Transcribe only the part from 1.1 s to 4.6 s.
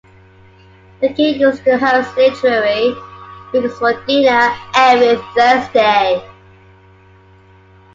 King used to host literary figures for dinner